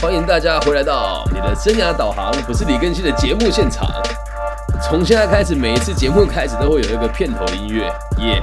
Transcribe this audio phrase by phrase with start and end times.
[0.00, 3.86] 欢迎大家回来到你的生涯导航，我是李根新的节目现场。
[4.82, 7.82] 从现在开始，每一次节目开始都会有一个片头音乐，
[8.18, 8.40] 耶！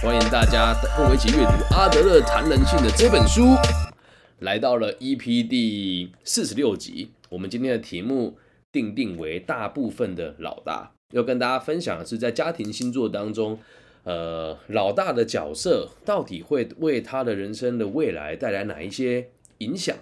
[0.00, 3.56] 欢迎大家跟我一起阅读阿德勒谈人性的这本书。
[4.38, 8.38] 来到了 EP 第四十六集，我们今天的题目
[8.70, 13.58] 定定为大部分的老大，要跟大家分享的是在家庭星座当中。
[14.04, 19.28] 呃，老大的角色到底会为他的人生的未来带来哪一些
[19.58, 19.96] 影响？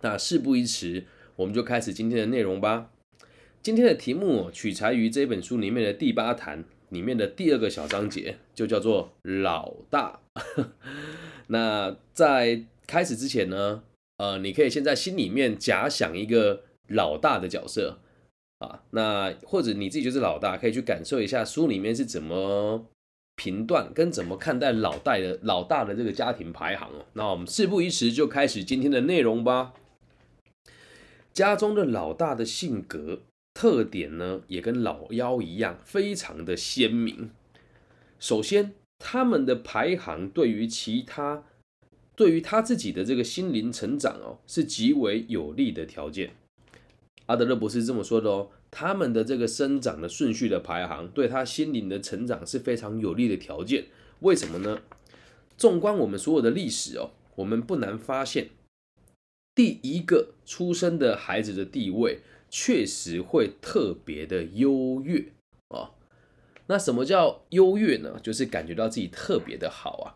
[0.00, 1.04] 那事不宜迟，
[1.36, 2.90] 我们就开始今天的内容吧。
[3.62, 10.20] 今天的题目取材于这本书里面的第八谈里面的第二个小章节，就叫做老大。
[11.48, 13.82] 那在开始之前呢，
[14.18, 17.98] 呃，你可以先在心里面假想一个老大的角色
[18.58, 22.86] 啊，那或者你自己就是老大，可以去感受一下书里面是怎么。
[23.40, 29.74] 评断跟怎么看待老大的老大的这个家庭排行哦，那我们事不宜迟，就开始今天的内容吧。
[31.32, 33.20] 家中的老大的性格
[33.54, 37.30] 特点呢，也跟老幺一样，非常的鲜明。
[38.18, 41.44] 首先，他们的排行对于其他，
[42.16, 46.34] 对于他自己的这个心灵成长哦，是极为有利的条件。
[47.26, 48.50] 阿德勒博士这么说的哦。
[48.70, 53.86] 他们的这个生长的顺序的排行，对他心灵的成长是非常有利的条件。
[54.20, 54.82] 为什么呢？
[55.56, 58.50] 纵观我们所有的历史哦，我们不难发现，
[59.58, 65.32] 第一个出生的孩子的地位确实会特别的优越
[65.70, 65.90] 啊。
[66.68, 68.20] 那什么叫优越呢？
[68.22, 70.14] 就是感觉到自己特别的好啊。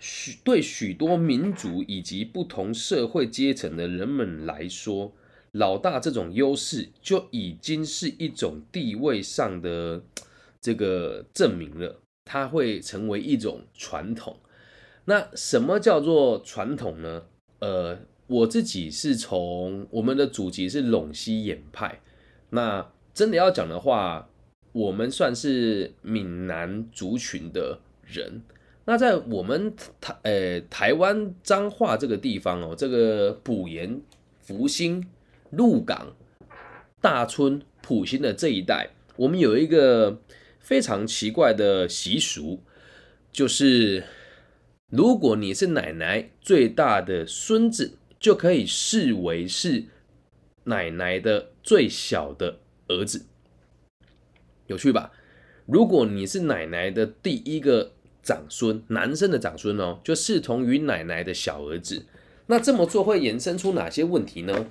[0.00, 5.12] 许对许多民族以及不同社会阶层的人们来说。
[5.52, 10.02] 老大这种优势就已经是一种地位上的
[10.60, 14.40] 这个证明了，它会成为一种传统。
[15.06, 17.24] 那什么叫做传统呢？
[17.60, 22.00] 呃，我自己是从我们的祖籍是陇西衍派，
[22.50, 24.28] 那真的要讲的话，
[24.72, 28.42] 我们算是闽南族群的人。
[28.84, 34.00] 那在我们台呃台湾彰化这个地方哦，这个埔盐
[34.40, 35.06] 福兴。
[35.50, 36.14] 鹿港、
[37.00, 40.20] 大村、普兴的这一带，我们有一个
[40.60, 42.60] 非常奇怪的习俗，
[43.32, 44.04] 就是
[44.90, 49.84] 如果你是奶奶最大的孙子，就可以视为是
[50.64, 53.26] 奶奶的最小的儿子，
[54.66, 55.12] 有趣吧？
[55.66, 62.06] 如果你是奶奶的第一个长孙，男生的长孙哦，就视同于奶奶的小儿子。
[62.46, 64.66] 那这么做会衍生出哪些问题呢？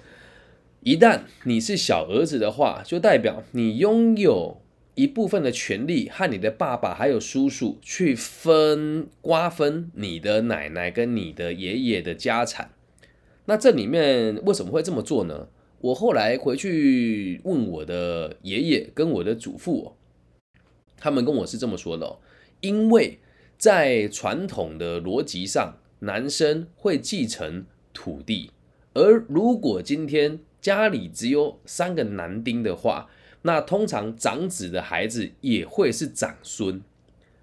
[0.82, 4.64] 一旦你是小儿子的话，就代表你拥有
[4.98, 12.72] 一部分的权利和你的爸爸还有叔叔去分瓜分你的奶奶跟你的爷爷的家产。
[13.46, 15.50] 那这里面为什么会这么做呢？
[15.82, 19.94] 我后来回去问我的爷爷跟我的祖父，
[20.98, 22.18] 他们跟我是这么说的：，
[22.62, 23.20] 因为
[23.56, 28.50] 在传统的逻辑上，男生会继承土地，
[28.96, 33.08] 而如果今天家里只有三个男丁的话，
[33.44, 36.82] 那通常长子的孩子也会是长孙。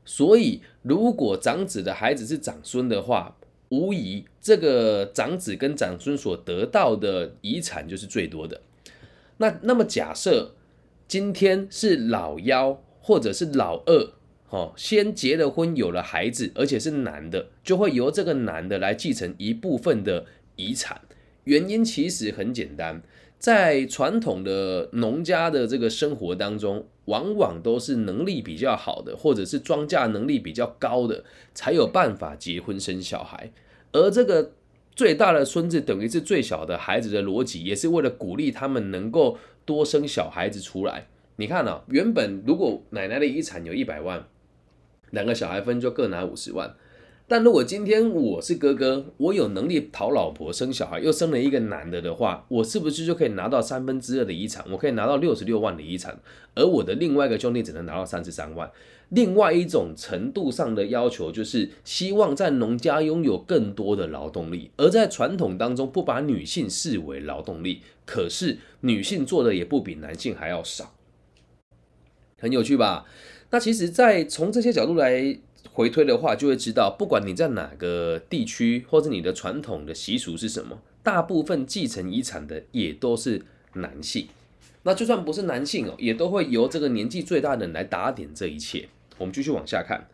[0.04, 3.36] 所以，如果长子的孩子是长孙的话，
[3.70, 8.60] 无疑这个长子跟长孙所得到的遗产就是最多的。
[9.38, 10.54] 那那么假设
[11.08, 14.12] 今天是老幺或者是老二，
[14.50, 20.26] 哦，先结了婚有了孩子，而且是男的，就会由这个男的来继承一部分的
[20.56, 21.00] 遗产。
[21.44, 23.02] 原因其实很简单。
[23.38, 31.22] 在传统的农家的这个生活当中，往往都是能力比较好的，或者是庄稼能力比较高的，
[31.52, 33.52] 才有办法结婚生小孩。
[33.92, 34.52] 而这个
[34.96, 41.08] 最大的孙子等于是最小的孩子的逻辑，也是为了鼓励他们能够多生小孩子出来。
[41.36, 44.26] 你看啊，原本如果奶奶的遗产有一百万，
[45.10, 46.74] 两个小孩分就各拿五十万。
[47.26, 54.62] 但如果今天我是哥哥，我有能力讨老婆、生小孩，又生了一个男的的话，我是不是就可以拿到三分之二的遗产？
[54.70, 56.20] 我可以拿到六十六万的遗产，
[56.54, 58.70] 而我的另外一个兄弟只能拿到三十三万。
[59.08, 70.92] 另外一种程度上的要求，就是希望在农家拥有更多的劳动力，而在传统当中不把女性视为劳动力，可是女性做的也不比男性还要少，
[72.38, 73.06] 很有趣吧？
[73.50, 75.38] 那其实，在从这些角度来。
[75.72, 83.42] 回推的话，就会知道，不管你在哪个地区，或者你的传统的习俗是什么，大部分继承遗产的也都是
[83.74, 84.28] 男性。
[84.84, 88.88] 那就算不是男性哦，也都会由这个年纪最大的人来打点这一切。
[89.18, 90.06] 我们继续往下看，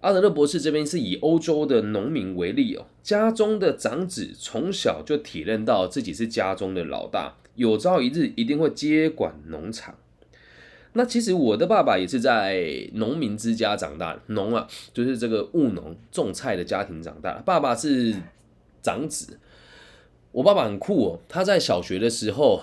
[0.00, 9.94] 阿德勒博士这边是以欧洲的农民为例哦，家中的长子从小就体认到自己是家中的老大，有朝一日一定会接管农场。
[10.94, 17.32] 那其实我的爸爸也是在农民之家长大，农啊就是这个务农种菜的家庭长大。
[17.44, 18.14] 爸爸是
[18.82, 19.38] 长子，
[20.32, 22.62] 我爸爸很酷哦，他在小学的时候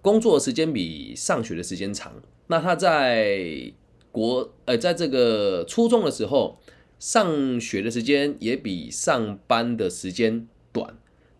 [0.00, 2.12] 工作时间比上学的时间长。
[2.48, 3.72] 那他在
[4.10, 6.58] 国呃，在这个初中的时候。
[7.02, 10.96] 上学的时间也比上班的时间短。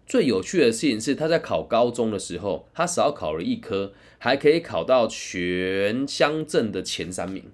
[0.06, 7.44] 最有趣的事情是，他在考高中的时候，他少考了一科，还可以考到全乡镇的前三名。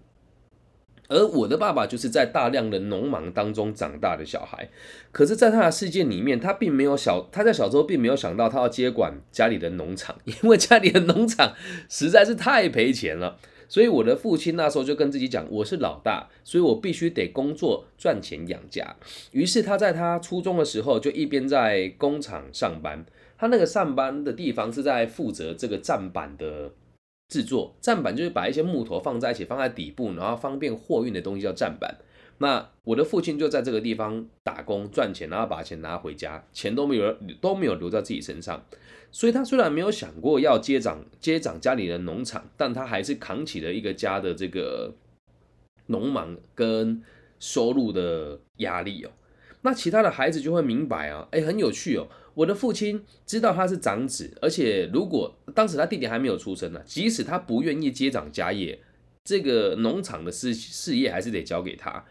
[1.11, 4.69] 而我的爸爸就是在大量的农忙当中长大的小孩，
[5.11, 11.55] 可是，在他的世界里面，他并没有小，他在小时候并没有想到他要接管家里的农场，因为家里的农场
[11.89, 13.39] 实在是太赔钱了。
[13.69, 18.97] 所以我的父亲那时候就跟自己讲，我是老大，所以我必须得工作赚钱养家。
[19.33, 23.05] 于是他在他初中的时候，就一边在工厂上班。
[23.37, 26.73] 他那个上班的地方是在负责这个站板的
[27.29, 27.77] 制作。
[27.81, 31.99] 站板就是把一些木头放在一起，放在底部，然后方便货运的东西叫站板。
[32.39, 38.65] 那我的父亲就在这个地方打工赚钱，然后把钱拿回家，钱都没有都没有留在自己身上。
[39.11, 44.95] 所以他虽然没有想过要接掌接掌家里的农场，但他还是扛起了一个家的这个
[45.87, 47.03] 农忙跟
[47.39, 49.11] 收入的压力哦。
[49.63, 52.07] 那其他的孩子就会明白啊，哎，很有趣哦。
[52.35, 58.79] 我的父亲知道他是长子，而且如果当时他弟弟还没有出生呢，即使他不愿意接掌家业，
[59.25, 62.05] 这个农场的事事业还是得交给他。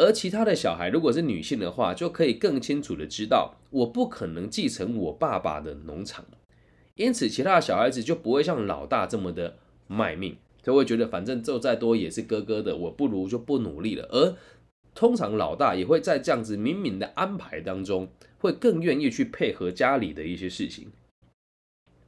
[0.00, 6.24] 而其他的小孩如果是女性的话，就可以更清楚的知道，我不可能继承我爸爸的农场。
[6.94, 14.08] 因此，其他的小孩子就不会像老大这么的卖命，就会觉得反正做再多也是哥哥的，我不如就不努力了。
[14.10, 14.34] 而
[14.94, 18.08] 通常老大也会在这样子明明的安排当中，
[18.38, 20.88] 会更愿意去配合家里的一些事情。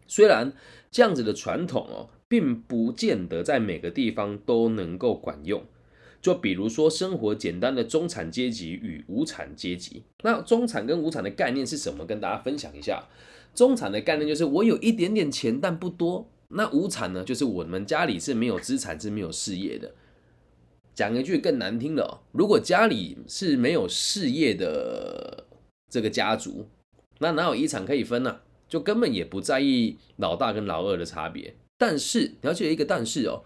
[0.06, 0.54] 虽然
[0.90, 5.62] 这样子的传统哦，并不见得在每个地方都能够管用。
[6.22, 12.06] 就比如说，生活简单的中产阶级与无产阶级，那中产跟无产的概念是什么？
[12.06, 13.02] 跟大家分享一下。
[13.52, 16.30] 中产的概念就是我有一点点钱，但不多。
[16.50, 19.92] 那无产呢，就是我们家里是没有资产，是没有事业的。
[20.94, 25.48] 讲一句更难听的哦，如果家里是没有事业的
[25.90, 26.68] 这个家族，
[27.18, 28.38] 那哪有遗产可以分呢？
[28.68, 31.56] 就根本也不在意老大跟老二的差别。
[31.76, 33.42] 但是你要记得一个但是哦。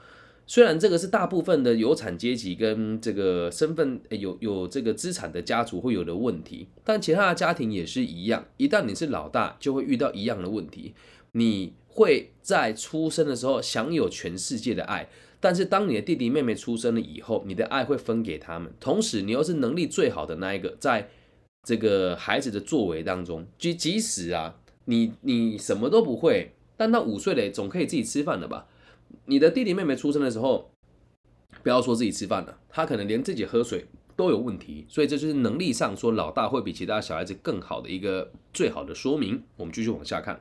[0.47, 8.45] 虽然这个是大部分的有产阶级跟这个身份有有这个资产的家族会有的问题，但其他的家庭也是一样。
[8.57, 10.95] 一旦你是老大，就会遇到一样的问题。
[11.33, 15.09] 你会在出生的时候享有全世界的爱，
[15.41, 18.73] 但是当你的弟弟妹妹出生了以后，你的爱会分给他们。
[18.79, 21.11] 同时，你又是能力最好的那一个，在
[21.65, 24.55] 这个孩子的作为当中，即即使啊，
[24.85, 28.69] 你你什么都不会，但到五岁了总可以自己吃饭了吧？
[29.27, 30.71] 你的弟弟妹妹出生的时候，
[31.63, 39.43] 不要说自己吃饭了，他可能连自己喝水都有问题，所以这就是能力上说老大会比其他小孩子更好的一个最好的说明。
[39.57, 40.41] 我们继续往下看，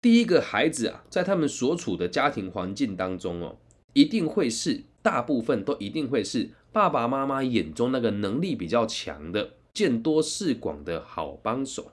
[0.00, 3.56] 第一个孩子啊，在他们所处的家庭环境当中哦，
[3.92, 11.90] 一定会是大部分都一定会是爸爸妈妈眼中那个能力比较强的、见多识广的好帮手。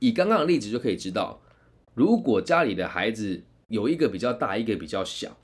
[0.00, 1.40] 以刚刚的例子就可以知道。
[1.94, 5.36] 如果家里的孩子有一个比较大，一个比较小，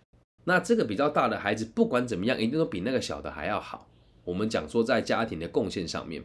[0.45, 3.89] 那这个比较大的孩子不管怎么样，一定都比那个小的还要好。
[4.25, 6.23] 我们讲说在家庭的贡献上面，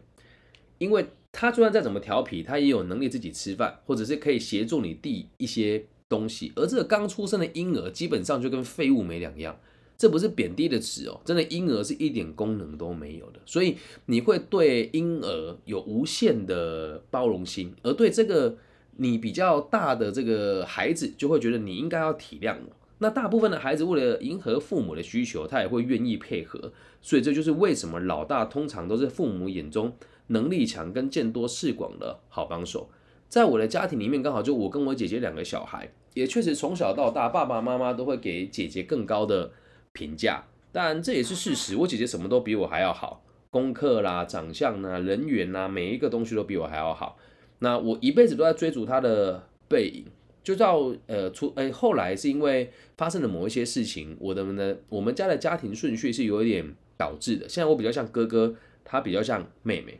[0.79, 6.51] 因为他就算再怎么调皮，他也有能力自己吃饭，或者是可以协助你递一些东西。
[6.55, 9.57] 而这个刚出生的婴儿基本上就跟废物没两样，
[9.95, 13.39] 这不是贬低的词哦，真的婴儿是一点功能都没有的。
[13.45, 13.77] 所以
[14.07, 18.57] 你会对婴儿有无限的包容心，而对这个。
[18.97, 22.75] 你比较大的这个孩子就会觉得你应该要体谅我。
[22.99, 26.71] 那大部分的孩子为了迎合父母的需求，他也会愿意配合。
[27.01, 29.93] 所以这就是为什么老大通常都是父母眼中
[30.27, 32.89] 能力强跟见多识广的好帮手。
[33.27, 39.51] 在我的家庭里面，刚好就我跟我姐姐两个小孩，也确实从小到大，爸爸妈妈都会给姐姐更高的
[39.91, 40.45] 评价。
[40.71, 47.17] 但这也是事实，我姐姐什么都比我还要好，功课啦、长相啦、人缘啦，每一个东西都比我还要好。
[47.65, 50.05] 那我一辈子都在追逐他的背影，
[50.43, 57.49] 就到呃出哎后来是因为发生了某一些事情，我的呢我们家的家庭顺序是有一点导致的。
[57.49, 58.53] 现在我比较像哥哥，
[58.83, 59.99] 他比较像妹妹，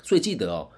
[0.00, 0.70] 所以记得哦，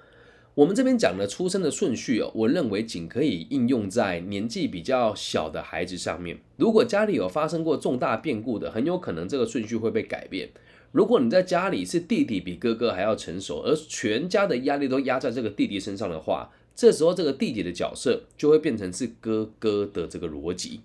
[0.55, 6.39] 我们这边讲的出生的顺序哦，我认为仅可以应用在年纪比较小的孩子上面。
[6.57, 10.49] 如果家里有发生过重大变故的，很有可能这个顺序会被改变。
[10.91, 20.81] 如果你在家里是弟弟比哥哥还要成熟，而全家的压力都压在这个弟弟身上的话，这时候这个弟弟的角色就会变成是哥哥的这个逻辑，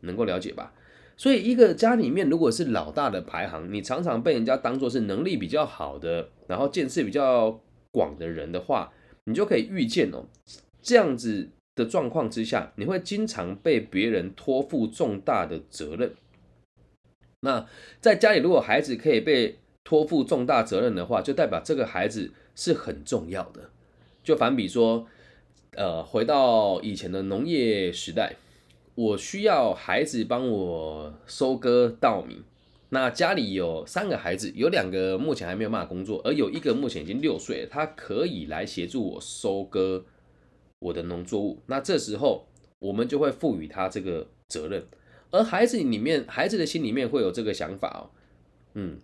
[0.00, 0.72] 能够了解吧？
[1.16, 8.92] 所以一个家里面如果是老大的排行，你常常被人家当做是能力比较好的，然后见识比较广的人的话，
[9.24, 10.24] 你就可以预见哦，
[10.80, 16.14] 这样子的状况之下，你会经常被别人托付重大的责任。
[17.44, 17.66] 那
[18.00, 23.68] 在家里，如果孩子可以被托付重大责任的话，就代表这个孩子是很重要的。
[24.22, 25.06] 就反比说，
[25.72, 28.36] 呃，回到以前的农业时代，
[28.94, 32.42] 我需要孩子帮我收割稻米。
[32.90, 40.04] 那家里有三个孩子，有两个目前还没有办法工作，而有一个目前已经六岁，他可以来协助我收割
[40.78, 41.58] 我的农作物。
[41.66, 42.46] 那这时候，
[42.78, 44.86] 我们就会赋予他这个责任。
[45.32, 48.02] 而孩子里面，孩子的心里面会有这个想法哦，
[48.74, 48.98] 嗯，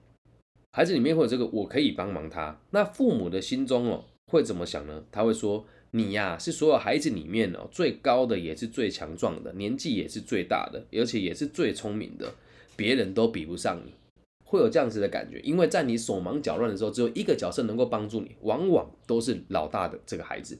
[0.72, 2.60] 孩子里面会有这个，我可以帮忙他。
[2.70, 5.02] 那父母的心中哦，会怎么想呢？
[5.10, 12.34] 他会说，你呀是所有孩子里面哦最高的，也是最强壮的，年纪也是最大的，而且也是最聪明的，
[12.76, 13.94] 别人都比不上你，
[14.44, 15.40] 会有这样子的感觉。
[15.40, 20.58] 因为在你手忙脚乱的时候，只有一个角色能够帮助你，往往都是老大的这个孩子。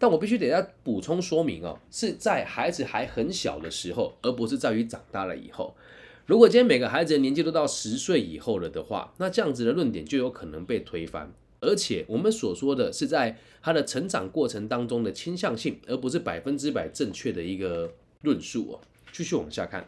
[0.00, 5.76] 但我必须得要补充说明哦，是在孩子还很小的时候，而不是在于长大了以后。
[6.24, 11.30] 如果今天每个孩子的年纪都到十岁以后了的话，那这样子的论点就有可能被推翻。
[11.60, 17.92] 而且我们所说的是在他的成长过程当中的倾向性，而不是百分之百正确的一个
[18.22, 18.80] 论述哦。
[19.12, 19.86] 继续往下看，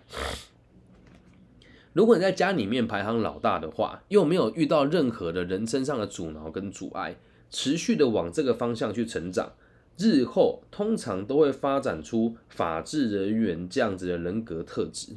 [1.95, 7.17] 如果你在家里面排行老大的话，又没有遇到任何的人生上的阻挠跟阻碍，
[7.49, 9.53] 持续的往这个方向去成长。
[9.99, 15.13] 日后通常都会发展出法治人员这样子的人格特质。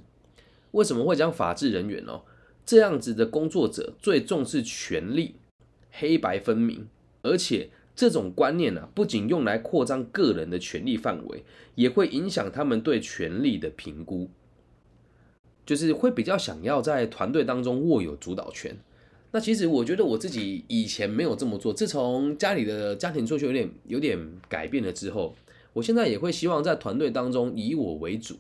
[0.72, 2.22] 为什么会讲法治人员呢？
[2.66, 5.36] 这样子的工作者最重视权力，
[5.92, 6.88] 黑白分明，
[7.22, 14.30] 而且这种观念呢，不仅用来扩张个人的权力范围，也会影响他们对权力的评估，
[15.66, 18.76] 就是会比较想要在团队当中握有主导权。
[19.36, 25.36] 那其实我觉得我自己以前没有这么做，自从家里的家庭作息有点有点改变了之后，
[25.74, 28.38] 我现在也会希望在团队当中以我为主。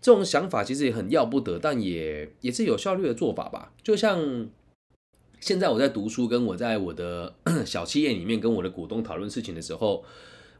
[0.00, 3.72] 这种想法其实也很要不得，但也也是有效率的做法吧。
[3.84, 4.48] 就像
[5.38, 10.02] 现在我在读书，跟我在我的 小企业里面跟我的股东讨论事情的时候，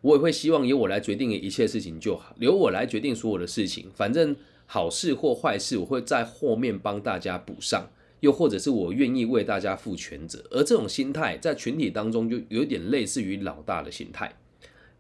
[0.01, 7.91] 我也会希望由我来决定一切事情就好，由我来决定所有的事情，反正好事或坏事，我会在后面帮大家补上。
[8.23, 14.33] 又或者是我愿意为大家负全责，而这种心态在群体当中就有点类似于老大的心态，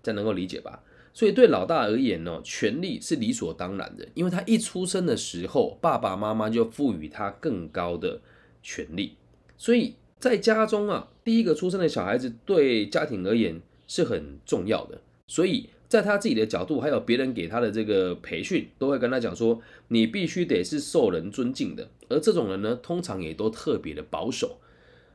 [0.03, 0.83] 这样能够理解吧？
[1.15, 8.21] 所以对老大而言呢，权力是理所当然的，因为他一出生的时候，爸爸妈妈就赋予他更高的
[8.61, 9.17] 权利，
[9.57, 15.71] 所以在家中啊，第一个出生的小孩子对家庭而言是很重要的，所以。
[15.93, 21.87] 在他自己的角度，还有别人给他的这个培训，都会跟他讲说，你必须得是受人尊敬的。
[22.09, 24.59] 而这种人呢，通常也都特别的保守。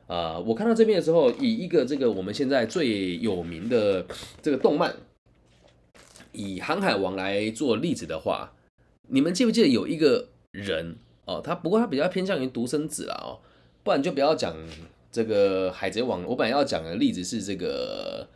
[0.06, 4.06] 啊，我看到这边的时候，以一个这个我们现在最有名的
[4.44, 4.96] 这个动漫，
[6.32, 8.54] 以《航海王》来做例子的话，
[9.08, 11.42] 你们记不记得有一个人哦？
[11.44, 13.40] 他不过他比较偏向于独生子啊，哦，
[13.84, 14.56] 不然就不要讲
[15.12, 16.22] 这个《海贼王》。
[16.28, 18.28] 我本来要讲的例子是这个。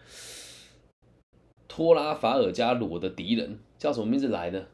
[1.74, 4.68] 托拉法尔加罗的敌人叫什么名字来的？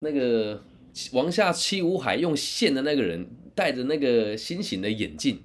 [0.00, 0.62] 那个
[1.12, 5.40] 王下七武海用线的那个人，戴着那个心形的眼镜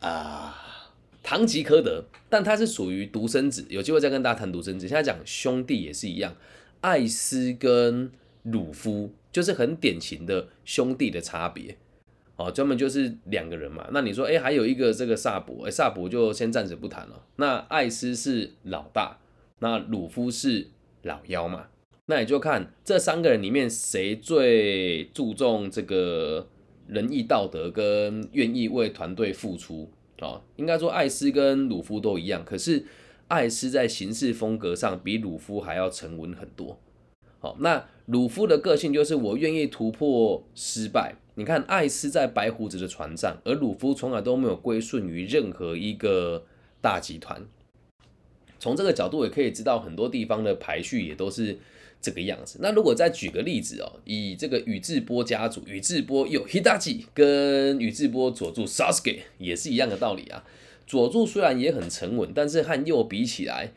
[0.00, 0.54] 啊，
[1.22, 2.04] 堂吉诃德。
[2.28, 4.86] 但他是属于独生子，有机会再跟大家谈独生子。
[4.86, 6.36] 现在讲兄弟也是一样，
[6.82, 8.12] 艾斯跟
[8.42, 11.78] 鲁夫就是很典型的兄弟的差别
[12.36, 13.88] 哦，专门就是两个人嘛。
[13.92, 17.22] 那你说，哎，还有一个这个萨博，哎，萨博就先暂时不谈了。
[17.36, 19.16] 那艾斯是老大。
[19.60, 20.68] 那鲁夫是
[21.02, 21.66] 老幺嘛？
[22.06, 26.46] 那也就看这三个人里面谁最注重这个
[26.86, 30.40] 仁义道德跟愿意为团队付出啊？
[30.56, 32.84] 应该说艾斯跟鲁夫都一样，可是
[33.28, 36.78] 艾斯在行事风格上比鲁夫还要沉稳很多。
[37.40, 41.16] 好，那鲁夫的个性就是我愿意突破失败。
[41.34, 46.44] 你看艾斯在白胡子的船上，而鲁夫从来都没有归顺于任何一个
[46.80, 47.44] 大集团。
[48.58, 51.58] 从这个角度也可以知道，很多地方的排序也都是
[52.00, 52.58] 这个样子。
[52.60, 60.44] 那如果再举个例子哦，以这个宇智波家族，宇智波有 Hidachi 跟宇智波佐助 Sasuke 也是一样的道理啊。
[60.86, 63.72] 佐助虽然也很沉稳，但是和鼬比起来，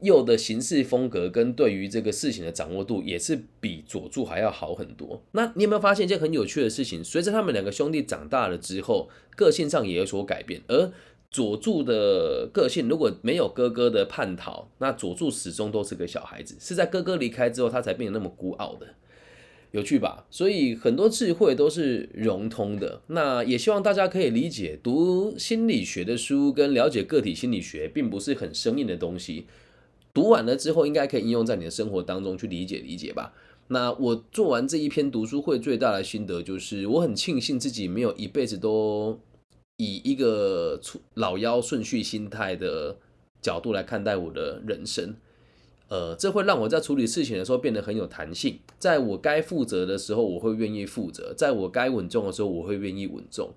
[0.00, 5.22] 右的行事风格跟对于这个事情的掌握度也是比佐助还要好很多。
[5.32, 7.04] 那你有没有发现一件很有趣的事情？
[7.04, 10.62] 随着他们两个兄弟长大了之后，个性上也有所改变。
[10.68, 10.90] 而
[11.34, 18.86] 佐助的个性如果没有哥哥的叛逃，那佐助始终都是个小孩子，是在哥哥离开之后，他才变得那么孤傲的。
[19.72, 20.26] 有趣吧？
[20.30, 23.00] 所以很多智慧都是融通的。
[23.08, 29.46] 那也希望大家可以理解，读心理学的书跟了解个体心理学，并不是很生硬的东西。
[30.12, 33.34] 读完了之后，应该可以应用在你的生活当中去理解理解吧。
[33.66, 39.18] 那我做完这一篇读书会，最大的心得就是，我很庆幸自己没有一辈子都
[39.76, 40.80] 以一个
[41.14, 42.96] 老妖顺序心态的
[43.40, 45.14] 角度来看待我的人生。
[45.88, 48.58] 呃，这会让我在处理事情的时候变得很有弹性。
[48.78, 53.52] 在我该负责的时候，我会愿意负责；在我该稳重的时候，我会愿意稳重。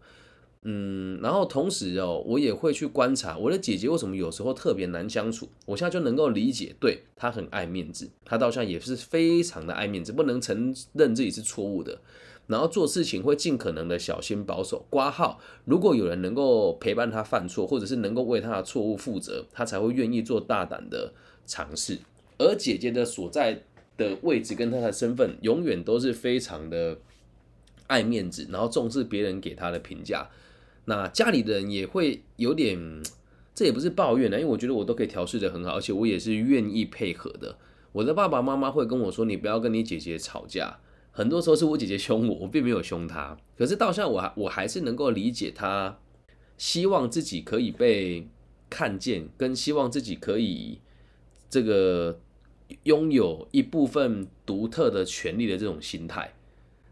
[0.63, 5.47] 嗯，然后同时哦，我也会去观察我的姐姐为什么有时候特别难相处。
[5.65, 12.01] 我现在就能够理解，对她很爱面子，她到现在也是非常的爱面子，不能承认自己是错误的。
[12.47, 14.85] 然后做事情会尽可能的小心保守。
[14.89, 21.13] 挂号，如果有人能够陪伴他犯错，或者是能够为他的错误负责，他才会愿意做大胆的
[21.45, 21.99] 尝试。
[22.39, 23.63] 而姐姐的所在
[23.97, 26.97] 的位置跟她的身份，永远都是非常的
[27.87, 30.29] 爱面子，然后重视别人给她的评价。
[30.85, 32.79] 那家里的人也会有点，
[33.55, 37.57] 这也不是抱怨呢，因为我觉得我都可以调试的很好，而且我也是愿意配合的。
[37.91, 40.77] 我的爸爸妈妈会跟我说：“你不要跟你姐姐吵架。”
[41.17, 43.35] 很多时候是我姐姐凶我，我并没有凶她。
[43.57, 45.97] 可是到现在，我还我还是能够理解她，
[46.59, 48.27] 希望自己可以被
[48.69, 50.79] 看见，跟希望自己可以
[51.49, 52.19] 这个。
[52.83, 56.33] 拥有一部分独特的权利的这种心态，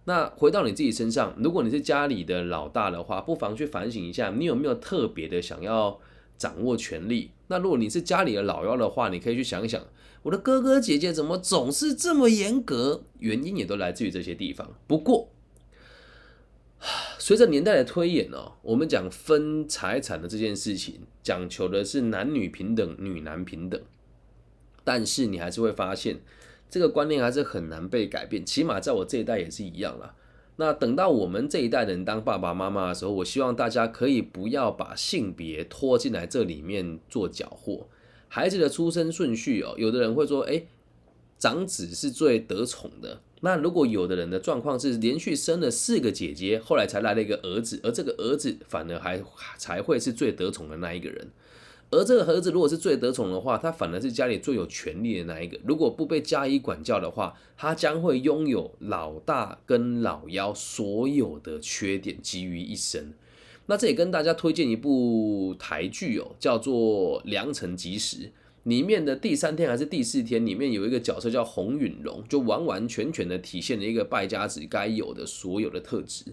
[0.06, 6.00] 那回到你自己身上，如果你是家里的老大的话，不妨去反省一下，你有没有特别的想要
[6.38, 7.32] 掌握权力？
[7.48, 9.84] 那如果你是家里的老幺的话，你可以去想一想，
[10.26, 13.04] 我的哥哥姐姐怎么总是这么严格？
[13.20, 14.74] 原因也都来自于这些地方。
[14.88, 15.30] 不过，
[17.20, 23.80] 随着年代的推演哦，我们讲分财产的这件事情，讲求的是男女平等、女男平等。
[24.84, 26.20] 但是你还是会发现，
[26.72, 28.44] 这个观念还是很难被改变。
[28.44, 30.16] 起码在我这一代也是一样啦。
[30.56, 37.88] 那等到我们这一代人当爸爸妈妈的时候，我希望大家可以不要把性别拖进来这里面做搅和。
[38.28, 40.64] 孩子的出生顺序哦，有的人会说，哎，
[41.38, 43.22] 长子是最得宠的。
[43.42, 49.22] 那如果有的人的状况是连续生了四个姐姐，后来才来了一个儿子，而这个儿子反而还
[49.58, 51.28] 才会是最得宠的那一个人。
[51.92, 55.60] 而这个儿子如果是最得宠的话，他反而是家里最有权力的那一个。
[55.64, 63.14] 如果不被加以管教的话，他将会拥有老大跟老幺所有的缺点集于一身。
[63.68, 68.18] 那这也跟大家推荐一部台剧哦，叫做《良辰吉时》。
[68.64, 76.26] 里面的第三天还是第四天，里面有一个角色叫洪允荣，就完完全全的体现了一个败家子该有的所有的特质。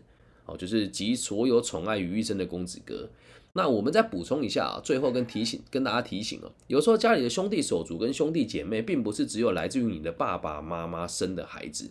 [0.47, 3.09] 哦，就是集所有宠爱于一身的公子哥。
[3.53, 11.91] 那我们再补充一下啊，最后跟提醒跟大家提醒哦，有时候家里的兄弟手足跟兄弟姐妹，并不是只有来自于你的爸爸妈妈生的孩子。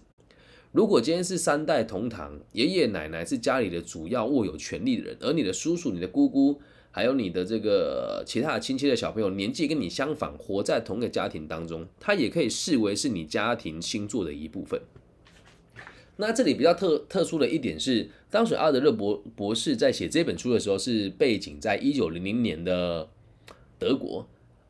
[0.71, 14.81] 如果今天是三代同堂，爷爷奶奶是家里的主要握有权力的人，而你的叔叔、你的姑姑，还有你的这个其他的亲戚的小朋友，年纪跟你相仿，活在同一个家庭当中，他也可以视为是你家庭星座的一部分。
[16.17, 23.09] 那这里比较特特殊的一点是，当时阿德勒博博士在写这本书的时候，是背景在一九零零年的
[23.77, 24.25] 德国。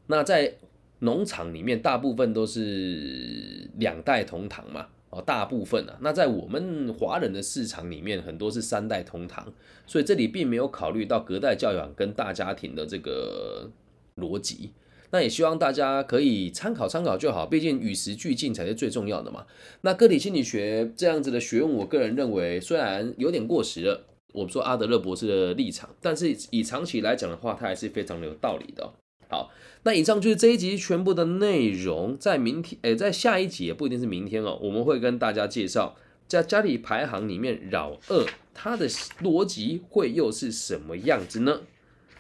[0.08, 0.56] 那在
[1.00, 5.98] 农场里面，大部分都是两代同堂嘛，哦，大部分啊。
[6.02, 9.54] 那在我们华人的市场里面，很多是三代同堂，
[9.86, 13.70] 所以这里并没有考虑到隔代教养跟大家庭的这个
[14.18, 14.72] 逻辑。
[15.14, 19.46] 那也希望大家可以参考参考就好，毕竟与时俱进才是最重要的嘛。
[19.82, 28.94] 那个体心理学这样子的学问，我个人认为虽然有点过时了，我们说阿德勒博士的立场，但是以长期来讲的话，它还是非常的有道理的。
[29.32, 29.50] 好，
[29.82, 35.96] 那以上就是这一集全部的内容，在明天，诶，在下一集也不一定是明天哦，我们会跟大家介绍
[36.28, 38.88] 在家里排行里面扰二它的
[39.24, 41.62] 逻辑会又是什么样子呢？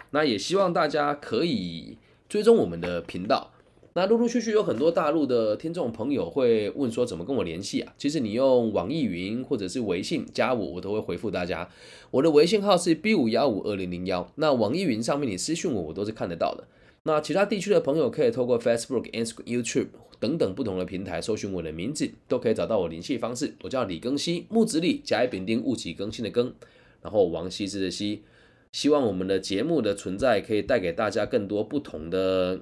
[0.09, 1.97] 那也希望大家可以。
[2.29, 3.51] 追踪我们的频道，
[3.91, 7.93] 那陆陆续续有很多大陆的听众朋友会问说怎么跟我联系啊？
[7.97, 11.67] 其实你用网易云或者是微信加我，我都会回复大家。
[12.09, 16.63] 我的微信号是 B 五幺五二零零幺，那网易云上面你私信我，我都是看得到的。
[17.03, 19.87] 那其他地区的朋友可以透过 Facebook、Instagram、YouTube
[20.19, 23.55] 等等不同的平台搜寻我的名字，都可以找到我联系方式。
[23.63, 26.53] 我叫李更新，木子李，甲乙丙丁戊己更新的更，
[27.01, 28.23] 然后王羲之的羲。
[28.71, 32.59] 希望我们的节目的存在可以带给大家更多不同的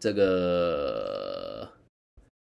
[0.00, 1.70] 这个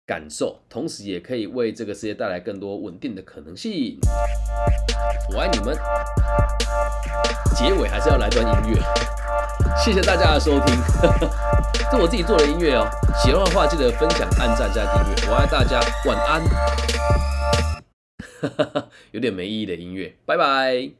[0.06, 3.98] 感受，同时也可以为这个世界带来更多稳定的可能性。
[5.34, 5.76] 我爱你们。
[7.56, 8.80] 结尾还是要来段音乐，
[9.82, 10.74] 谢谢大家的收听，
[11.90, 12.86] 这我自己做的音乐哦。
[13.22, 15.30] 喜欢的话记得分享、按赞、加订阅。
[15.30, 16.42] 我爱大家，晚安。
[19.12, 20.90] 有点没意义的音乐，拜拜。